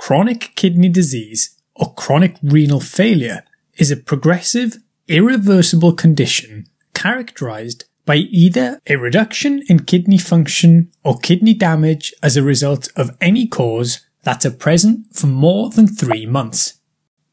[0.00, 3.44] Chronic kidney disease or chronic renal failure
[3.76, 6.64] is a progressive, irreversible condition
[6.94, 13.14] characterized by either a reduction in kidney function or kidney damage as a result of
[13.20, 16.80] any cause that are present for more than three months.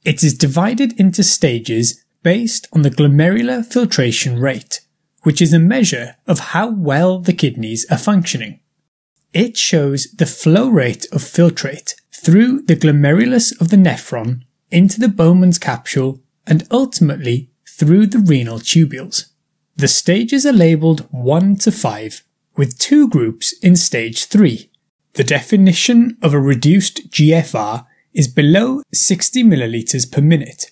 [0.04, 4.82] It is divided into stages based on the glomerular filtration rate,
[5.24, 8.60] which is a measure of how well the kidneys are functioning.
[9.32, 11.94] It shows the flow rate of filtrate
[12.28, 18.60] through the glomerulus of the nephron into the Bowman's capsule and ultimately through the renal
[18.60, 19.28] tubules.
[19.78, 22.24] The stages are labelled 1 to 5,
[22.58, 24.70] with two groups in stage 3.
[25.14, 30.72] The definition of a reduced GFR is below 60 millilitres per minute,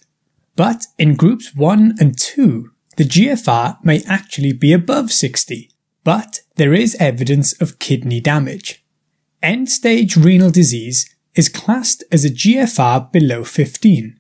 [0.58, 5.72] but in groups 1 and 2, the GFR may actually be above 60,
[6.04, 8.84] but there is evidence of kidney damage.
[9.42, 14.20] End stage renal disease is classed as a GFR below 15,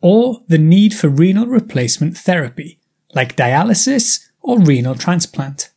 [0.00, 2.80] or the need for renal replacement therapy,
[3.14, 5.70] like dialysis or renal transplant.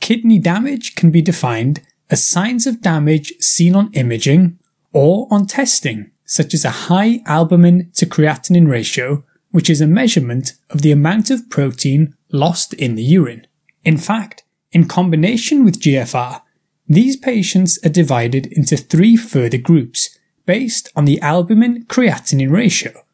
[0.00, 4.58] Kidney damage can be defined as signs of damage seen on imaging
[4.92, 10.54] or on testing, such as a high albumin to creatinine ratio, which is a measurement
[10.70, 13.46] of the amount of protein lost in the urine.
[13.84, 16.42] In fact, in combination with GFR,
[16.86, 20.17] these patients are divided into three further groups
[20.48, 23.04] based on the albumin creatinine ratio,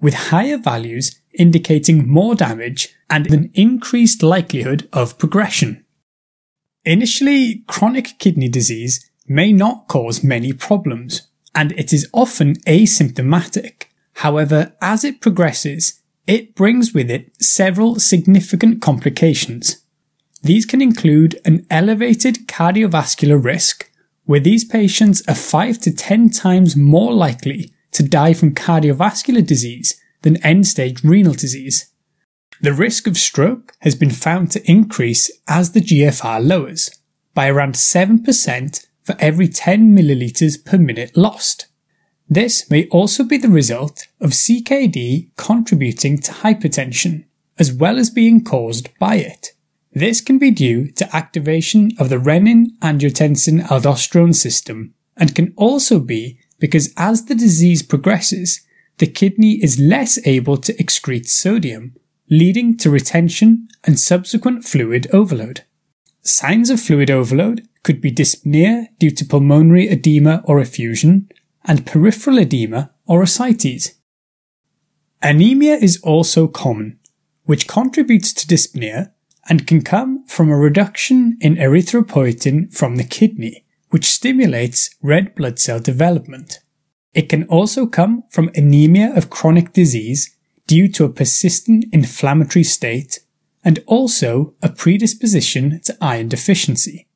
[0.00, 5.84] with higher values indicating more damage and an increased likelihood of progression.
[6.84, 13.84] Initially, chronic kidney disease may not cause many problems, and it is often asymptomatic.
[14.14, 19.84] However, as it progresses, it brings with it several significant complications.
[20.42, 23.89] These can include an elevated cardiovascular risk,
[24.30, 30.00] where these patients are 5 to 10 times more likely to die from cardiovascular disease
[30.22, 31.92] than end stage renal disease.
[32.60, 36.90] The risk of stroke has been found to increase as the GFR lowers
[37.34, 41.66] by around 7% for every 10 milliliters per minute lost.
[42.28, 47.24] This may also be the result of CKD contributing to hypertension,
[47.58, 49.54] as well as being caused by it.
[49.92, 55.98] This can be due to activation of the renin angiotensin aldosterone system and can also
[55.98, 58.60] be because as the disease progresses,
[58.98, 61.96] the kidney is less able to excrete sodium,
[62.28, 65.64] leading to retention and subsequent fluid overload.
[66.22, 71.30] Signs of fluid overload could be dyspnea due to pulmonary edema or effusion,
[71.64, 73.94] and peripheral edema or ascites.
[75.22, 76.98] Anemia is also common,
[77.44, 79.12] which contributes to dyspnea
[79.48, 85.58] and can come from a reduction in erythropoietin from the kidney, which stimulates red blood
[85.58, 86.60] cell development.
[87.14, 90.36] It can also come from anemia of chronic disease
[90.66, 93.20] due to a persistent inflammatory state
[93.64, 97.08] and also a predisposition to iron deficiency.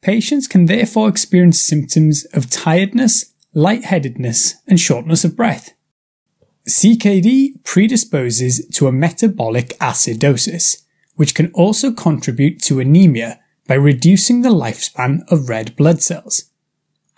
[0.00, 5.72] Patients can therefore experience symptoms of tiredness, lightheadedness, and shortness of breath.
[6.68, 10.83] CKD predisposes to a metabolic acidosis,
[11.16, 16.50] which can also contribute to anemia by reducing the lifespan of red blood cells.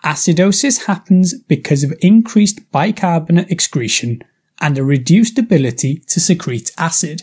[0.04, 4.22] Acidosis happens because of increased bicarbonate excretion
[4.60, 7.22] and a reduced ability to secrete acid.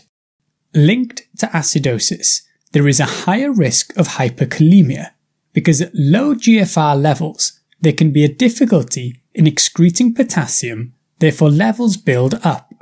[0.74, 2.42] Linked to acidosis,
[2.72, 5.12] there is a higher risk of hyperkalemia
[5.52, 11.96] because at low GFR levels, there can be a difficulty in excreting potassium, therefore levels
[11.96, 12.74] build up.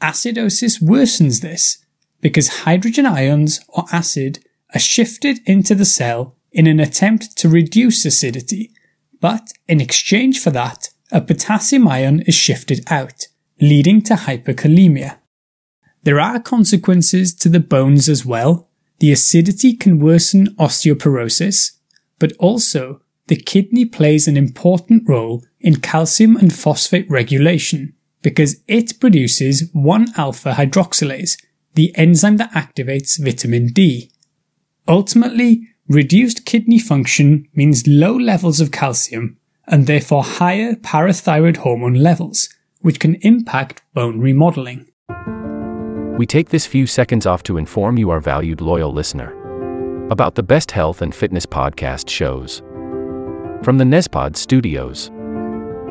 [0.00, 1.84] Acidosis worsens this
[2.22, 4.38] because hydrogen ions or acid
[4.74, 8.72] are shifted into the cell in an attempt to reduce acidity,
[9.20, 13.26] but in exchange for that, a potassium ion is shifted out,
[13.60, 15.18] leading to hyperkalemia.
[16.04, 18.70] There are consequences to the bones as well.
[18.98, 21.72] The acidity can worsen osteoporosis,
[22.18, 28.98] but also the kidney plays an important role in calcium and phosphate regulation because it
[29.00, 31.36] produces 1 alpha hydroxylase,
[31.74, 34.10] the enzyme that activates vitamin D.
[34.88, 42.48] Ultimately, reduced kidney function means low levels of calcium and therefore higher parathyroid hormone levels,
[42.80, 44.86] which can impact bone remodeling.
[46.18, 49.32] We take this few seconds off to inform you, our valued loyal listener,
[50.10, 52.60] about the best health and fitness podcast shows.
[53.64, 55.10] From the Nespod studios.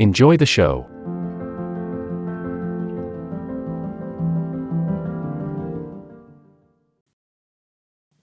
[0.00, 0.88] Enjoy the show.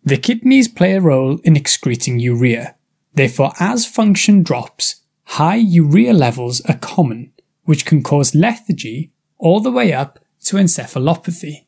[0.04, 2.76] The kidneys play a role in excreting urea.
[3.14, 7.32] Therefore, as function drops, high urea levels are common,
[7.64, 11.66] which can cause lethargy all the way up to encephalopathy.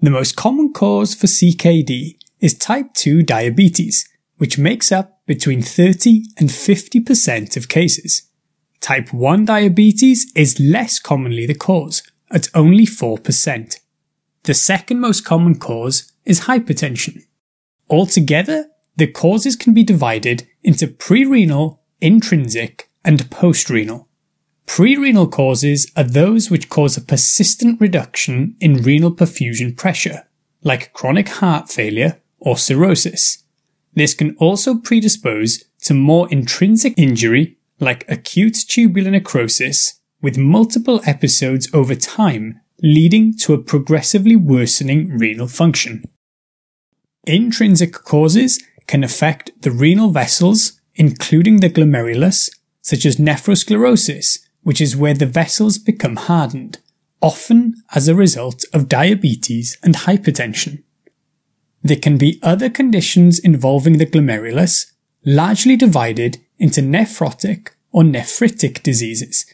[0.00, 4.08] The most common cause for CKD is type 2 diabetes,
[4.38, 8.31] which makes up between 30 and 50% of cases.
[8.82, 12.02] Type 1 diabetes is less commonly the cause,
[12.32, 13.78] at only 4%.
[14.42, 17.22] The second most common cause is hypertension.
[17.88, 24.08] Altogether, the causes can be divided into prerenal, intrinsic, and postrenal.
[24.66, 30.26] Prerenal causes are those which cause a persistent reduction in renal perfusion pressure,
[30.64, 33.44] like chronic heart failure or cirrhosis.
[33.94, 41.68] This can also predispose to more intrinsic injury like acute tubular necrosis with multiple episodes
[41.74, 46.04] over time leading to a progressively worsening renal function.
[47.26, 52.50] Intrinsic causes can affect the renal vessels, including the glomerulus,
[52.80, 56.78] such as nephrosclerosis, which is where the vessels become hardened,
[57.20, 60.82] often as a result of diabetes and hypertension.
[61.82, 64.92] There can be other conditions involving the glomerulus,
[65.24, 69.44] largely divided into nephrotic or nephritic diseases.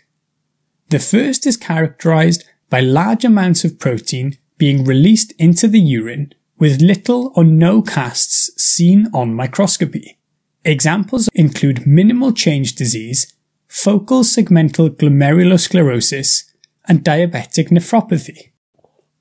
[0.91, 6.83] The first is characterized by large amounts of protein being released into the urine with
[6.83, 10.19] little or no casts seen on microscopy.
[10.65, 13.33] Examples include minimal change disease,
[13.69, 16.45] focal segmental glomerulosclerosis,
[16.89, 18.50] and diabetic nephropathy.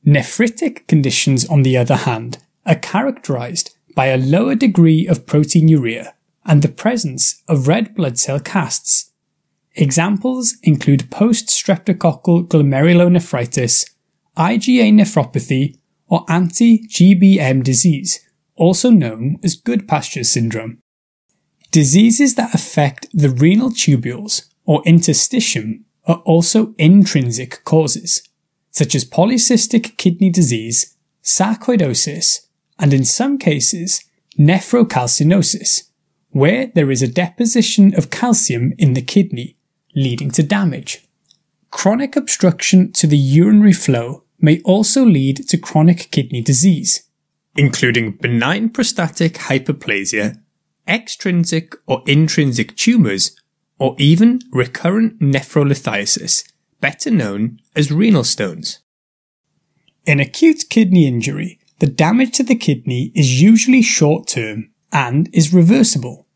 [0.05, 6.13] Nephritic conditions, on the other hand, are characterized by a lower degree of proteinuria
[6.47, 9.11] and the presence of red blood cell casts.
[9.75, 13.91] Examples include post-streptococcal glomerulonephritis,
[14.37, 15.75] IgA nephropathy,
[16.07, 20.79] or anti-GBM disease, also known as Goodpasture syndrome.
[21.71, 28.23] Diseases that affect the renal tubules or interstitium are also intrinsic causes,
[28.71, 32.47] such as polycystic kidney disease, sarcoidosis,
[32.79, 34.03] and in some cases,
[34.39, 35.86] nephrocalcinosis,
[36.31, 39.57] where there is a deposition of calcium in the kidney,
[39.95, 41.05] leading to damage.
[41.71, 47.09] Chronic obstruction to the urinary flow may also lead to chronic kidney disease,
[47.55, 50.41] including benign prostatic hyperplasia,
[50.87, 53.35] extrinsic or intrinsic tumours,
[53.79, 58.79] or even recurrent nephrolithiasis, better known as renal stones.
[60.05, 65.53] In acute kidney injury, the damage to the kidney is usually short term and is
[65.53, 66.27] reversible,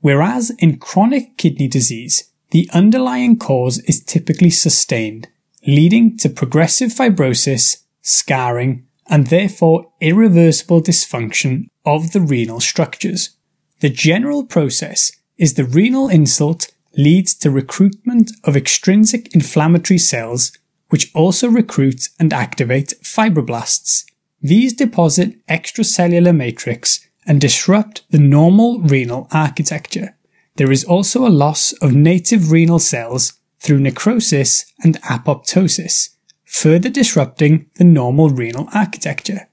[0.00, 5.28] whereas in chronic kidney disease, the underlying cause is typically sustained,
[5.66, 13.36] leading to progressive fibrosis, scarring, and therefore irreversible dysfunction of the renal structures.
[13.80, 20.52] The general process is the renal insult leads to recruitment of extrinsic inflammatory cells,
[20.88, 24.04] which also recruit and activate fibroblasts,
[24.40, 30.16] these deposit extracellular matrix and disrupt the normal renal architecture.
[30.56, 37.66] There is also a loss of native renal cells through necrosis and apoptosis, further disrupting
[37.76, 39.48] the normal renal architecture.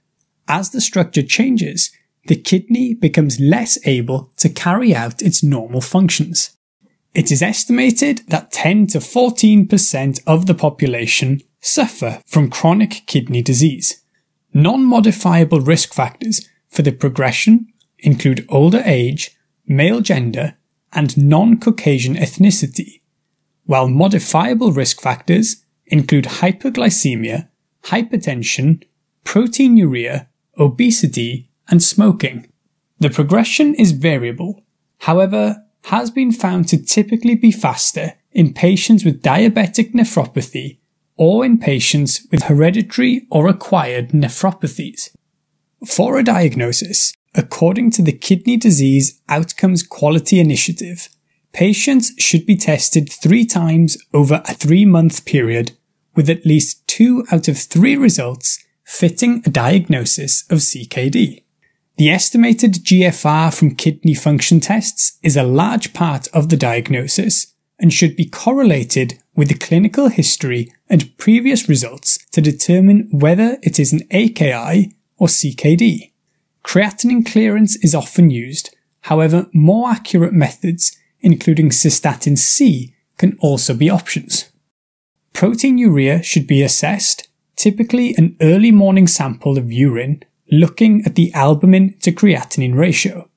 [0.48, 1.92] As the structure changes,
[2.28, 6.58] the kidney becomes less able to carry out its normal functions.
[7.14, 14.02] It is estimated that 10 to 14% of the population suffer from chronic kidney disease.
[14.54, 17.68] Non-modifiable risk factors for the progression
[18.00, 19.32] include older age,
[19.66, 20.58] male gender,
[20.92, 23.02] and non-Caucasian ethnicity,
[23.66, 27.48] while modifiable risk factors include hyperglycemia,
[27.84, 28.84] hypertension,
[29.24, 30.28] proteinuria,
[30.58, 32.48] obesity, and smoking.
[33.00, 34.64] The progression is variable,
[35.00, 40.80] however, has been found to typically be faster in patients with diabetic nephropathy
[41.16, 45.12] or in patients with hereditary or acquired nephropathies.
[45.84, 51.10] For a diagnosis, according to the Kidney Disease Outcomes Quality Initiative,
[51.52, 55.74] patients should be tested three times over a three month period
[56.16, 61.44] with at least two out of three results fitting a diagnosis of CKD.
[61.98, 67.94] The estimated GFR from kidney function tests is a large part of the diagnosis and
[67.94, 73.94] should be correlated with the clinical history and previous results to determine whether it is
[73.94, 76.12] an AKI or CKD.
[76.64, 83.90] Creatinine clearance is often used, however, more accurate methods, including cystatin C, can also be
[83.90, 84.52] options.
[85.34, 91.98] Proteinuria should be assessed, typically an early morning sample of urine looking at the albumin
[92.02, 93.30] to creatinine ratio.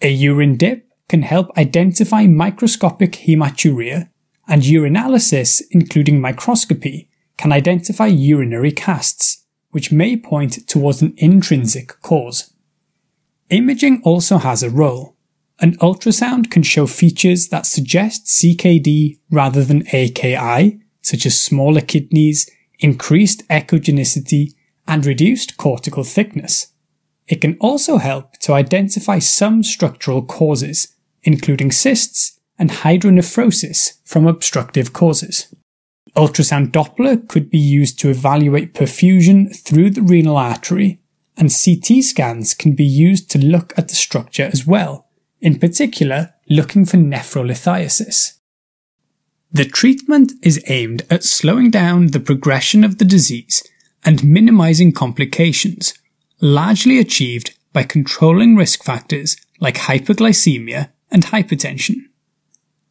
[0.00, 4.10] A urine dip can help identify microscopic hematuria,
[4.46, 12.52] and urinalysis, including microscopy, can identify urinary casts, which may point towards an intrinsic cause.
[13.50, 15.16] Imaging also has a role.
[15.60, 22.48] An ultrasound can show features that suggest CKD rather than AKI, such as smaller kidneys,
[22.78, 24.54] increased echogenicity,
[24.86, 26.72] and reduced cortical thickness.
[27.26, 34.92] It can also help to identify some structural causes, including cysts and hydronephrosis from obstructive
[34.92, 35.54] causes.
[36.16, 41.00] Ultrasound Doppler could be used to evaluate perfusion through the renal artery,
[41.36, 45.08] and CT scans can be used to look at the structure as well,
[45.40, 48.38] in particular looking for nephrolithiasis.
[49.50, 53.62] The treatment is aimed at slowing down the progression of the disease
[54.04, 55.94] and minimizing complications,
[56.40, 61.96] largely achieved by controlling risk factors like hyperglycemia and hypertension.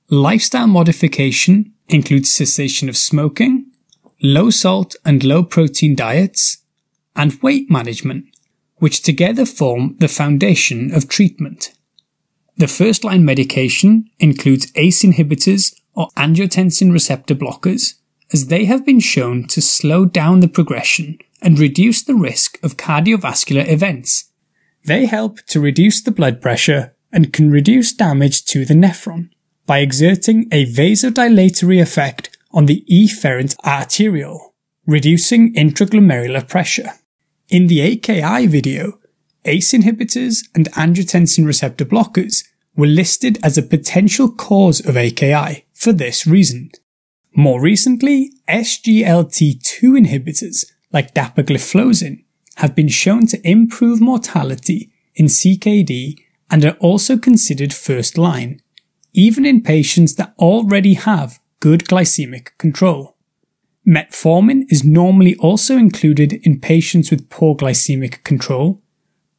[0.09, 3.71] Lifestyle modification includes cessation of smoking,
[4.21, 6.57] low salt and low protein diets,
[7.15, 8.25] and weight management,
[8.77, 11.73] which together form the foundation of treatment.
[12.57, 17.95] The first line medication includes ACE inhibitors or angiotensin receptor blockers,
[18.33, 22.77] as they have been shown to slow down the progression and reduce the risk of
[22.77, 24.31] cardiovascular events.
[24.85, 29.29] They help to reduce the blood pressure and can reduce damage to the nephron
[29.67, 34.55] by exerting a vasodilatory effect on the efferent arteriole,
[34.87, 36.93] reducing intraglomerular pressure.
[37.49, 38.99] In the AKI video,
[39.45, 42.43] ACE inhibitors and angiotensin receptor blockers
[42.75, 46.71] were listed as a potential cause of AKI for this reason.
[47.35, 52.23] More recently, SGLT2 inhibitors like dapagliflozin
[52.55, 56.15] have been shown to improve mortality in CKD
[56.49, 58.61] and are also considered first line,
[59.17, 63.17] even in patients that already have good glycemic control.
[63.85, 68.79] Metformin is normally also included in patients with poor glycemic control,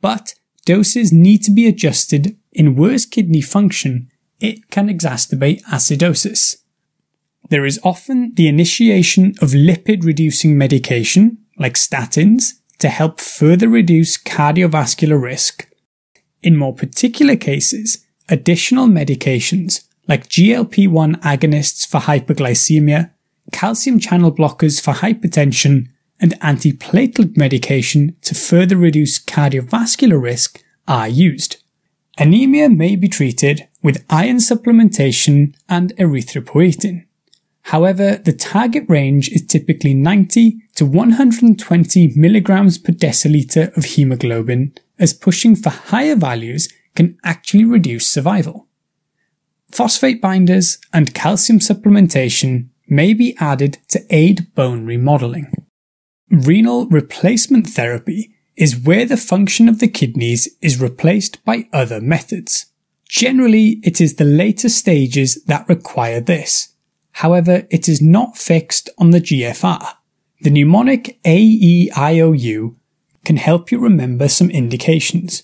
[0.01, 4.11] but doses need to be adjusted in worse kidney function.
[4.41, 6.57] It can exacerbate acidosis.
[7.49, 14.19] There is often the initiation of lipid reducing medication, like statins, to help further reduce
[14.19, 15.69] cardiovascular risk.
[16.43, 23.11] In more particular cases, additional medications like GLP 1 agonists for hyperglycemia,
[23.53, 25.89] calcium channel blockers for hypertension,
[26.21, 31.63] and antiplatelet medication to further reduce cardiovascular risk are used.
[32.19, 37.05] Anemia may be treated with iron supplementation and erythropoietin.
[37.63, 45.13] However, the target range is typically 90 to 120 milligrams per deciliter of hemoglobin, as
[45.13, 46.69] pushing for higher values
[46.99, 48.67] can actually reduce survival.
[49.71, 55.51] Phosphate binders and calcium supplementation may be added to aid bone remodeling.
[56.31, 62.67] Renal replacement therapy is where the function of the kidneys is replaced by other methods.
[63.09, 66.75] Generally, it is the later stages that require this,
[67.19, 69.85] However, it is not fixed on the GFR.
[70.43, 72.77] The mnemonic AEIOU
[73.25, 75.43] can help you remember some indications.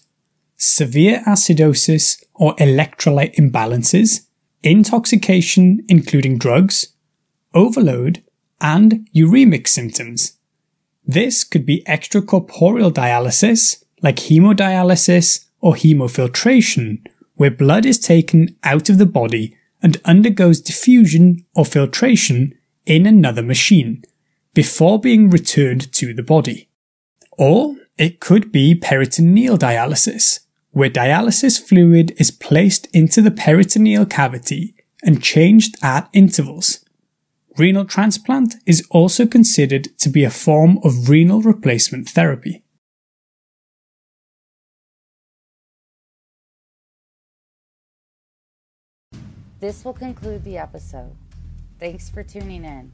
[0.67, 4.29] Severe acidosis or electrolyte imbalances,
[4.63, 6.95] intoxication including drugs,
[7.53, 8.23] overload,
[8.63, 10.39] and uremic symptoms.
[11.05, 18.97] This could be extracorporeal dialysis, like hemodialysis or hemofiltration, where blood is taken out of
[18.97, 22.55] the body and undergoes diffusion or filtration
[22.87, 24.03] in another machine
[24.55, 26.71] before being returned to the body.
[27.33, 30.41] Or it could be peritoneal dialysis,
[30.75, 36.85] where dialysis fluid is placed into the peritoneal cavity and changed at intervals.
[37.57, 42.65] Renal transplant is also considered to be a form of renal replacement therapy.
[49.61, 51.13] This will conclude the episode.
[51.79, 52.91] Thanks for tuning in.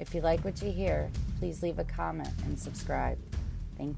[0.00, 1.08] If you like what you hear,
[1.38, 3.18] please leave a comment and subscribe.
[3.78, 3.96] Thank you.